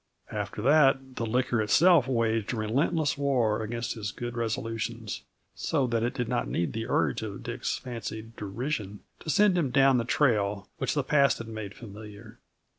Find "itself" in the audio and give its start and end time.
1.61-2.07